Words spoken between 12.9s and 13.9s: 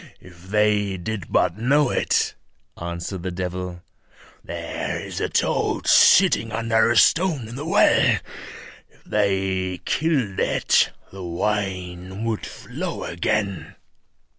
again."